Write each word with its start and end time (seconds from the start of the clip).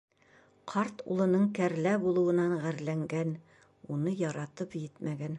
Ҡарт 0.71 1.01
улының 1.15 1.43
кәрлә 1.59 1.91
булыуынан 2.05 2.55
ғәрләнгән, 2.63 3.35
уны 3.97 4.15
яратып 4.23 4.75
етмәгән. 4.85 5.29